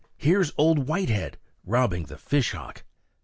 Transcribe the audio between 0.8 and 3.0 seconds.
Whitehead, robbing the fish hawk."